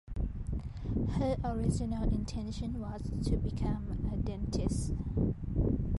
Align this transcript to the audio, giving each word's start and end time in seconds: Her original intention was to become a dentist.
Her 1.19 1.37
original 1.45 2.03
intention 2.11 2.79
was 2.79 3.03
to 3.27 3.37
become 3.37 4.09
a 4.11 4.17
dentist. 4.17 4.93